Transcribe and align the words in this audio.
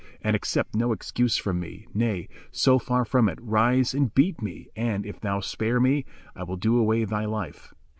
And 0.23 0.35
accept 0.35 0.73
no 0.75 0.93
excuse 0.93 1.37
from 1.37 1.59
me; 1.59 1.85
nay, 1.93 2.27
so 2.51 2.79
far 2.79 3.05
from 3.05 3.29
it, 3.29 3.37
rise 3.39 3.93
and 3.93 4.11
beat 4.15 4.41
me; 4.41 4.69
and, 4.75 5.05
if 5.05 5.19
thou 5.19 5.41
spare 5.41 5.79
me, 5.79 6.05
I 6.35 6.41
will 6.43 6.57
do 6.57 6.75
away 6.79 7.05
thy 7.05 7.25
life. 7.25 7.71